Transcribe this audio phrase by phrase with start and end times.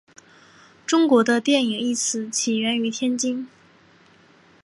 [0.87, 3.47] 中文的电影一词起源于天津。